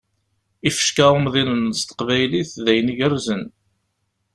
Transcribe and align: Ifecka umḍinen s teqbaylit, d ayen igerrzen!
Ifecka 0.69 1.05
umḍinen 1.17 1.75
s 1.79 1.81
teqbaylit, 1.83 2.51
d 2.63 2.65
ayen 2.71 2.91
igerrzen! 2.93 3.43